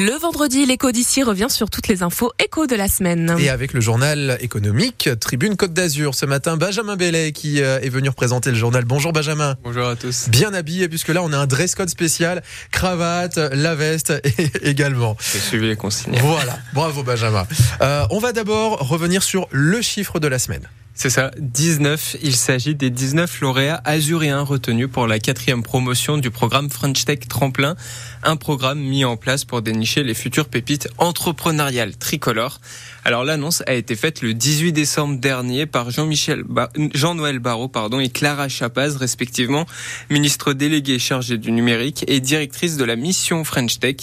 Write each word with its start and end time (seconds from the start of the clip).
Le 0.00 0.16
vendredi, 0.16 0.64
l'écho 0.64 0.92
d'ici 0.92 1.24
revient 1.24 1.48
sur 1.50 1.70
toutes 1.70 1.88
les 1.88 2.04
infos 2.04 2.30
écho 2.38 2.68
de 2.68 2.76
la 2.76 2.86
semaine. 2.86 3.34
Et 3.40 3.48
avec 3.48 3.72
le 3.72 3.80
journal 3.80 4.38
économique 4.40 5.08
Tribune 5.18 5.56
Côte 5.56 5.72
d'Azur 5.72 6.14
ce 6.14 6.24
matin, 6.24 6.56
Benjamin 6.56 6.94
Bellet 6.94 7.32
qui 7.32 7.60
euh, 7.60 7.80
est 7.80 7.88
venu 7.88 8.08
représenter 8.08 8.52
le 8.52 8.56
journal. 8.56 8.84
Bonjour 8.84 9.12
Benjamin. 9.12 9.56
Bonjour 9.64 9.88
à 9.88 9.96
tous. 9.96 10.28
Bien 10.28 10.54
habillé 10.54 10.88
puisque 10.88 11.08
là 11.08 11.20
on 11.24 11.32
a 11.32 11.36
un 11.36 11.48
dress 11.48 11.74
code 11.74 11.88
spécial, 11.88 12.44
cravate, 12.70 13.38
la 13.38 13.74
veste 13.74 14.10
et 14.38 14.68
également. 14.70 15.16
J'ai 15.32 15.40
suivi 15.40 15.66
les 15.66 15.74
consignes. 15.74 16.16
Voilà, 16.22 16.60
bravo 16.74 17.02
Benjamin. 17.02 17.44
Euh, 17.80 18.06
on 18.10 18.20
va 18.20 18.32
d'abord 18.32 18.78
revenir 18.88 19.24
sur 19.24 19.48
le 19.50 19.82
chiffre 19.82 20.20
de 20.20 20.28
la 20.28 20.38
semaine. 20.38 20.68
C'est 21.00 21.10
ça, 21.10 21.30
19. 21.38 22.16
Il 22.24 22.34
s'agit 22.34 22.74
des 22.74 22.90
19 22.90 23.40
lauréats 23.40 23.80
azuréens 23.84 24.42
retenus 24.42 24.88
pour 24.90 25.06
la 25.06 25.20
quatrième 25.20 25.62
promotion 25.62 26.18
du 26.18 26.32
programme 26.32 26.70
French 26.70 27.04
Tech 27.04 27.20
Tremplin, 27.28 27.76
un 28.24 28.34
programme 28.34 28.80
mis 28.80 29.04
en 29.04 29.16
place 29.16 29.44
pour 29.44 29.62
dénicher 29.62 30.02
les 30.02 30.14
futures 30.14 30.48
pépites 30.48 30.88
entrepreneuriales 30.98 31.96
tricolores. 31.96 32.58
Alors 33.04 33.24
l'annonce 33.24 33.62
a 33.68 33.74
été 33.74 33.94
faite 33.94 34.22
le 34.22 34.34
18 34.34 34.72
décembre 34.72 35.20
dernier 35.20 35.66
par 35.66 35.92
Jean-Michel 35.92 36.42
Jean-Noël 36.92 37.38
Barrot 37.38 37.68
pardon 37.68 38.00
et 38.00 38.08
Clara 38.08 38.48
Chapaz 38.48 38.96
respectivement, 38.96 39.66
ministre 40.10 40.52
déléguée 40.52 40.98
chargée 40.98 41.38
du 41.38 41.52
numérique 41.52 42.04
et 42.08 42.18
directrice 42.18 42.76
de 42.76 42.84
la 42.84 42.96
mission 42.96 43.44
French 43.44 43.78
Tech. 43.78 43.96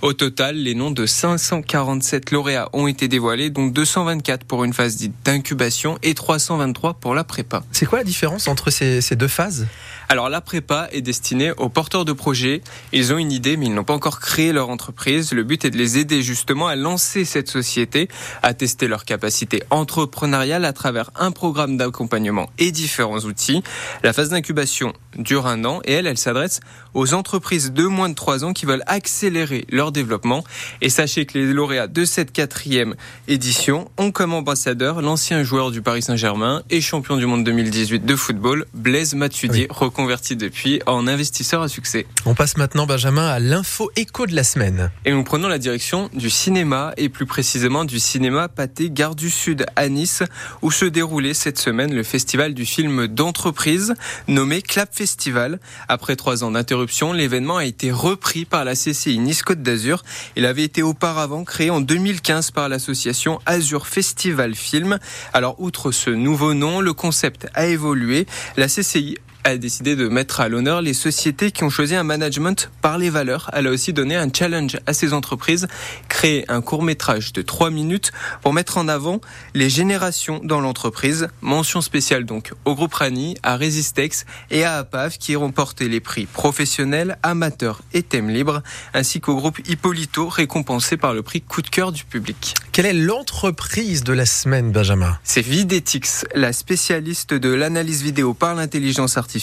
Au 0.00 0.14
total, 0.14 0.56
les 0.56 0.74
noms 0.74 0.90
de 0.90 1.04
547 1.04 2.30
lauréats 2.30 2.70
ont 2.72 2.86
été 2.86 3.06
dévoilés 3.06 3.50
dont 3.50 3.66
224 3.66 4.44
pour 4.44 4.64
une 4.64 4.72
phase 4.72 4.96
dite 4.96 5.14
d'incubation 5.26 5.98
et 6.02 6.14
323 6.38 6.94
pour 6.94 7.14
la 7.14 7.24
prépa. 7.24 7.64
C'est 7.72 7.84
quoi 7.84 7.98
la 7.98 8.04
différence 8.04 8.46
entre 8.46 8.70
ces, 8.70 9.00
ces 9.00 9.16
deux 9.16 9.28
phases? 9.28 9.66
Alors 10.08 10.30
la 10.30 10.40
prépa 10.40 10.88
est 10.92 11.02
destinée 11.02 11.52
aux 11.52 11.68
porteurs 11.68 12.04
de 12.04 12.12
projets. 12.12 12.62
Ils 12.92 13.12
ont 13.12 13.18
une 13.18 13.32
idée 13.32 13.56
mais 13.56 13.66
ils 13.66 13.74
n'ont 13.74 13.84
pas 13.84 13.92
encore 13.92 14.20
créé 14.20 14.52
leur 14.52 14.70
entreprise. 14.70 15.32
Le 15.32 15.42
but 15.42 15.64
est 15.64 15.70
de 15.70 15.76
les 15.76 15.98
aider 15.98 16.22
justement 16.22 16.68
à 16.68 16.76
lancer 16.76 17.24
cette 17.24 17.48
société, 17.48 18.08
à 18.42 18.54
tester 18.54 18.88
leur 18.88 19.04
capacité 19.04 19.62
entrepreneuriale 19.70 20.64
à 20.64 20.72
travers 20.72 21.10
un 21.16 21.30
programme 21.30 21.76
d'accompagnement 21.76 22.48
et 22.58 22.70
différents 22.70 23.18
outils. 23.20 23.62
La 24.02 24.12
phase 24.12 24.30
d'incubation 24.30 24.92
dure 25.16 25.46
un 25.46 25.64
an 25.64 25.80
et 25.84 25.92
elle, 25.92 26.06
elle 26.06 26.18
s'adresse 26.18 26.60
aux 26.94 27.14
entreprises 27.14 27.72
de 27.72 27.84
moins 27.84 28.08
de 28.08 28.14
3 28.14 28.44
ans 28.44 28.52
qui 28.52 28.64
veulent 28.64 28.84
accélérer 28.86 29.66
leur 29.70 29.92
développement. 29.92 30.44
Et 30.80 30.88
sachez 30.88 31.26
que 31.26 31.36
les 31.36 31.52
lauréats 31.52 31.88
de 31.88 32.04
cette 32.04 32.32
quatrième 32.32 32.94
édition 33.26 33.90
ont 33.98 34.12
comme 34.12 34.32
ambassadeur 34.32 35.02
l'ancien 35.02 35.42
joueur 35.42 35.70
du 35.70 35.82
Paris 35.82 36.02
Saint-Germain 36.02 36.27
et 36.68 36.82
champion 36.82 37.16
du 37.16 37.24
monde 37.24 37.42
2018 37.44 38.04
de 38.04 38.14
football, 38.14 38.66
Blaise 38.74 39.14
Matuidi, 39.14 39.66
converti 39.94 40.36
depuis 40.36 40.82
en 40.84 41.06
investisseur 41.06 41.62
à 41.62 41.68
succès. 41.68 42.06
On 42.26 42.34
passe 42.34 42.58
maintenant, 42.58 42.84
Benjamin, 42.84 43.26
à 43.26 43.38
l'info 43.38 43.90
écho 43.96 44.26
de 44.26 44.34
la 44.34 44.44
semaine. 44.44 44.90
Et 45.06 45.12
nous 45.12 45.24
prenons 45.24 45.48
la 45.48 45.56
direction 45.56 46.10
du 46.12 46.28
cinéma 46.28 46.92
et 46.98 47.08
plus 47.08 47.24
précisément 47.24 47.86
du 47.86 47.98
cinéma 47.98 48.48
Pâté 48.48 48.90
Gare 48.90 49.14
du 49.14 49.30
Sud 49.30 49.64
à 49.74 49.88
Nice 49.88 50.22
où 50.60 50.70
se 50.70 50.84
déroulait 50.84 51.32
cette 51.32 51.58
semaine 51.58 51.94
le 51.94 52.02
festival 52.02 52.52
du 52.52 52.66
film 52.66 53.06
d'entreprise 53.06 53.94
nommé 54.26 54.60
Clap 54.60 54.94
Festival. 54.94 55.60
Après 55.88 56.14
trois 56.14 56.44
ans 56.44 56.50
d'interruption, 56.50 57.14
l'événement 57.14 57.56
a 57.56 57.64
été 57.64 57.90
repris 57.90 58.44
par 58.44 58.66
la 58.66 58.74
CCI 58.74 59.18
Nice 59.18 59.42
Côte 59.42 59.62
d'Azur. 59.62 60.02
Il 60.36 60.44
avait 60.44 60.64
été 60.64 60.82
auparavant 60.82 61.44
créé 61.44 61.70
en 61.70 61.80
2015 61.80 62.50
par 62.50 62.68
l'association 62.68 63.40
Azur 63.46 63.86
Festival 63.86 64.54
Film. 64.54 64.98
Alors, 65.32 65.58
outre 65.58 65.90
ce 65.90 66.07
nouveau 66.14 66.54
nom, 66.54 66.80
le 66.80 66.92
concept 66.92 67.48
a 67.54 67.66
évolué. 67.66 68.26
La 68.56 68.66
CCI 68.66 69.18
a 69.48 69.56
décidé 69.56 69.96
de 69.96 70.08
mettre 70.08 70.40
à 70.40 70.48
l'honneur 70.48 70.82
les 70.82 70.92
sociétés 70.92 71.50
qui 71.50 71.64
ont 71.64 71.70
choisi 71.70 71.94
un 71.94 72.02
management 72.02 72.70
par 72.82 72.98
les 72.98 73.08
valeurs. 73.08 73.50
Elle 73.54 73.66
a 73.66 73.70
aussi 73.70 73.92
donné 73.92 74.14
un 74.14 74.28
challenge 74.32 74.78
à 74.86 74.92
ces 74.92 75.12
entreprises, 75.14 75.66
créer 76.08 76.44
un 76.50 76.60
court 76.60 76.82
métrage 76.82 77.32
de 77.32 77.40
3 77.40 77.70
minutes 77.70 78.12
pour 78.42 78.52
mettre 78.52 78.76
en 78.76 78.88
avant 78.88 79.20
les 79.54 79.70
générations 79.70 80.40
dans 80.44 80.60
l'entreprise. 80.60 81.28
Mention 81.40 81.80
spéciale 81.80 82.24
donc 82.24 82.52
au 82.64 82.74
groupe 82.74 82.92
Rani, 82.92 83.36
à 83.42 83.56
Resistex 83.56 84.26
et 84.50 84.64
à 84.64 84.78
APAV 84.78 85.16
qui 85.16 85.36
ont 85.36 85.50
porté 85.50 85.88
les 85.88 86.00
prix 86.00 86.26
professionnels, 86.26 87.18
amateurs 87.22 87.80
et 87.94 88.02
thèmes 88.02 88.28
libres, 88.28 88.62
ainsi 88.92 89.20
qu'au 89.20 89.36
groupe 89.36 89.58
Hippolito 89.66 90.28
récompensé 90.28 90.96
par 90.96 91.14
le 91.14 91.22
prix 91.22 91.40
coup 91.40 91.62
de 91.62 91.68
cœur 91.68 91.92
du 91.92 92.04
public. 92.04 92.54
Quelle 92.72 92.86
est 92.86 92.92
l'entreprise 92.92 94.04
de 94.04 94.12
la 94.12 94.26
semaine, 94.26 94.72
Benjamin? 94.72 95.18
C'est 95.24 95.40
Videtix, 95.40 96.26
la 96.34 96.52
spécialiste 96.52 97.34
de 97.34 97.48
l'analyse 97.48 98.02
vidéo 98.02 98.34
par 98.34 98.54
l'intelligence 98.54 99.16
artificielle 99.16 99.37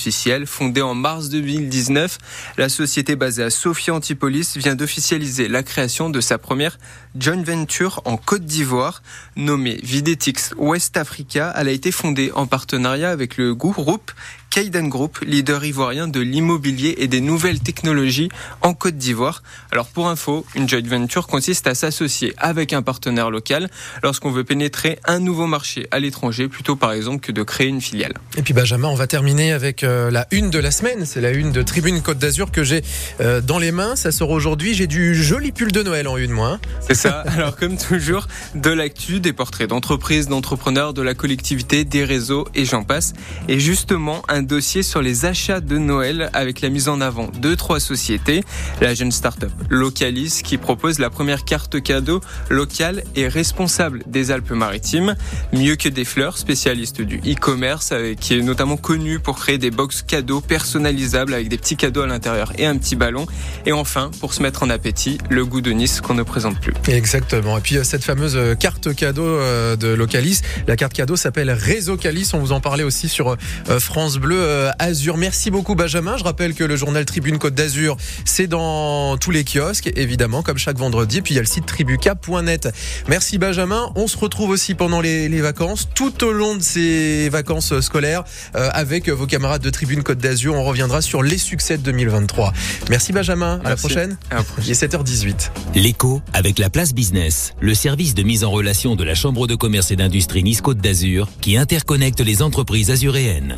Fondée 0.45 0.81
en 0.81 0.95
mars 0.95 1.29
2019, 1.29 2.17
la 2.57 2.69
société 2.69 3.15
basée 3.15 3.43
à 3.43 3.49
Sofia 3.49 3.93
Antipolis 3.93 4.57
vient 4.57 4.75
d'officialiser 4.75 5.47
la 5.47 5.63
création 5.63 6.09
de 6.09 6.21
sa 6.21 6.37
première 6.37 6.77
joint 7.19 7.43
venture 7.43 8.01
en 8.05 8.17
Côte 8.17 8.45
d'Ivoire, 8.45 9.01
nommée 9.35 9.79
Videtix 9.83 10.53
West 10.57 10.97
Africa. 10.97 11.53
Elle 11.55 11.67
a 11.67 11.71
été 11.71 11.91
fondée 11.91 12.31
en 12.35 12.47
partenariat 12.47 13.11
avec 13.11 13.37
le 13.37 13.55
groupe 13.55 14.11
Kaiden 14.55 14.87
Group, 14.87 15.19
leader 15.27 15.65
ivoirien 15.65 16.07
de 16.07 16.21
l'immobilier 16.21 16.95
et 16.99 17.07
des 17.09 17.19
nouvelles 17.19 17.59
technologies 17.59 18.29
en 18.61 18.73
Côte 18.73 18.95
d'Ivoire. 18.95 19.43
Alors 19.73 19.87
pour 19.87 20.07
info, 20.07 20.45
une 20.55 20.69
joint 20.69 20.81
venture 20.81 21.27
consiste 21.27 21.67
à 21.67 21.75
s'associer 21.75 22.33
avec 22.37 22.71
un 22.71 22.81
partenaire 22.81 23.29
local 23.29 23.69
lorsqu'on 24.01 24.31
veut 24.31 24.45
pénétrer 24.45 24.97
un 25.03 25.19
nouveau 25.19 25.45
marché 25.45 25.89
à 25.91 25.99
l'étranger, 25.99 26.47
plutôt 26.47 26.77
par 26.77 26.93
exemple 26.93 27.19
que 27.19 27.33
de 27.33 27.43
créer 27.43 27.67
une 27.67 27.81
filiale. 27.81 28.13
Et 28.37 28.43
puis 28.43 28.53
Benjamin, 28.53 28.87
on 28.87 28.95
va 28.95 29.07
terminer 29.07 29.51
avec 29.51 29.83
euh, 29.83 30.09
la 30.09 30.25
une 30.31 30.49
de 30.49 30.59
la 30.59 30.71
semaine. 30.71 31.05
C'est 31.05 31.19
la 31.19 31.31
une 31.31 31.51
de 31.51 31.61
Tribune 31.61 32.01
Côte 32.01 32.19
d'Azur 32.19 32.49
que 32.49 32.63
j'ai 32.63 32.81
euh, 33.19 33.41
dans 33.41 33.59
les 33.59 33.73
mains. 33.73 33.97
Ça 33.97 34.13
sort 34.13 34.29
aujourd'hui. 34.29 34.73
J'ai 34.73 34.87
du 34.87 35.21
joli 35.21 35.51
pull 35.51 35.73
de 35.73 35.83
Noël 35.83 36.07
en 36.07 36.15
une, 36.15 36.31
moi. 36.31 36.47
Hein. 36.47 36.59
C'est 36.79 36.95
Alors 37.05 37.55
comme 37.55 37.77
toujours, 37.77 38.27
de 38.55 38.69
l'actu, 38.69 39.19
des 39.19 39.33
portraits 39.33 39.69
d'entreprises, 39.69 40.27
d'entrepreneurs, 40.27 40.93
de 40.93 41.01
la 41.01 41.13
collectivité, 41.13 41.83
des 41.83 42.03
réseaux 42.03 42.47
et 42.55 42.65
j'en 42.65 42.83
passe. 42.83 43.13
Et 43.47 43.59
justement, 43.59 44.21
un 44.27 44.41
dossier 44.41 44.83
sur 44.83 45.01
les 45.01 45.25
achats 45.25 45.59
de 45.59 45.77
Noël 45.77 46.29
avec 46.33 46.61
la 46.61 46.69
mise 46.69 46.89
en 46.89 47.01
avant 47.01 47.29
de 47.39 47.55
trois 47.55 47.79
sociétés. 47.79 48.43
La 48.81 48.93
jeune 48.93 49.11
start-up 49.11 49.51
Localis 49.69 50.41
qui 50.43 50.57
propose 50.57 50.99
la 50.99 51.09
première 51.09 51.45
carte 51.45 51.81
cadeau 51.81 52.21
locale 52.49 53.03
et 53.15 53.27
responsable 53.27 54.03
des 54.07 54.31
Alpes-Maritimes. 54.31 55.15
Mieux 55.53 55.75
que 55.75 55.89
des 55.89 56.05
fleurs, 56.05 56.37
spécialiste 56.37 57.01
du 57.01 57.17
e-commerce 57.19 57.93
qui 58.19 58.35
est 58.35 58.41
notamment 58.41 58.77
connu 58.77 59.19
pour 59.19 59.37
créer 59.37 59.57
des 59.57 59.71
box 59.71 60.01
cadeaux 60.01 60.41
personnalisables 60.41 61.33
avec 61.33 61.49
des 61.49 61.57
petits 61.57 61.77
cadeaux 61.77 62.01
à 62.01 62.07
l'intérieur 62.07 62.51
et 62.57 62.65
un 62.65 62.77
petit 62.77 62.95
ballon. 62.95 63.25
Et 63.65 63.71
enfin, 63.71 64.11
pour 64.19 64.33
se 64.33 64.41
mettre 64.41 64.63
en 64.63 64.69
appétit, 64.69 65.17
le 65.29 65.45
goût 65.45 65.61
de 65.61 65.71
Nice 65.71 66.01
qu'on 66.01 66.13
ne 66.13 66.23
présente 66.23 66.59
plus. 66.59 66.73
Exactement. 66.95 67.57
Et 67.57 67.61
puis 67.61 67.77
euh, 67.77 67.83
cette 67.83 68.05
fameuse 68.05 68.37
euh, 68.37 68.55
carte 68.55 68.95
cadeau 68.95 69.25
euh, 69.25 69.75
de 69.75 69.89
Localis, 69.89 70.39
la 70.65 70.77
carte 70.77 70.93
cadeau 70.93 71.17
s'appelle 71.17 71.51
Réseau 71.51 71.97
Calis. 71.97 72.29
On 72.33 72.39
vous 72.39 72.53
en 72.53 72.61
parlait 72.61 72.83
aussi 72.83 73.09
sur 73.09 73.35
France 73.79 74.17
Bleu. 74.17 74.69
Azur. 74.79 75.17
Merci 75.17 75.51
beaucoup 75.51 75.75
Benjamin. 75.75 76.15
Je 76.17 76.23
rappelle 76.23 76.53
que 76.53 76.63
le 76.63 76.75
journal 76.77 77.03
Tribune 77.03 77.37
Côte 77.37 77.53
d'Azur, 77.53 77.97
c'est 78.23 78.47
dans 78.47 79.17
tous 79.17 79.31
les 79.31 79.43
kiosques, 79.43 79.91
évidemment, 79.95 80.41
comme 80.41 80.57
chaque 80.57 80.77
vendredi. 80.77 81.17
Et 81.17 81.21
puis 81.21 81.33
il 81.33 81.35
y 81.35 81.39
a 81.39 81.41
le 81.41 81.47
site 81.47 81.65
tribuca.net. 81.65 82.69
Merci 83.09 83.37
Benjamin. 83.37 83.91
On 83.95 84.07
se 84.07 84.17
retrouve 84.17 84.49
aussi 84.49 84.73
pendant 84.73 85.01
les, 85.01 85.27
vacances, 85.41 85.89
tout 85.93 86.23
au 86.23 86.31
long 86.31 86.55
de 86.55 86.61
ces 86.61 87.27
vacances 87.29 87.79
scolaires, 87.81 88.23
euh, 88.55 88.69
avec 88.73 89.09
vos 89.09 89.27
camarades 89.27 89.61
de 89.61 89.69
Tribune 89.69 90.01
Côte 90.01 90.19
d'Azur. 90.19 90.55
On 90.55 90.63
reviendra 90.63 91.01
sur 91.01 91.23
les 91.23 91.37
succès 91.37 91.77
de 91.77 91.83
2023. 91.83 92.53
Merci 92.89 93.11
Benjamin. 93.11 93.59
À 93.65 93.69
la 93.69 93.75
prochaine. 93.75 94.17
Il 94.63 94.71
est 94.71 94.81
7h18. 94.81 95.51
L'écho 95.75 96.21
avec 96.33 96.57
la 96.57 96.69
business, 96.93 97.53
le 97.59 97.73
service 97.73 98.13
de 98.13 98.23
mise 98.23 98.43
en 98.43 98.51
relation 98.51 98.95
de 98.95 99.03
la 99.03 99.15
Chambre 99.15 99.47
de 99.47 99.55
commerce 99.55 99.91
et 99.91 99.95
d'industrie 99.95 100.43
Nice 100.43 100.61
Côte 100.61 100.77
d'Azur 100.77 101.27
qui 101.41 101.57
interconnecte 101.57 102.19
les 102.19 102.41
entreprises 102.41 102.91
azuréennes. 102.91 103.55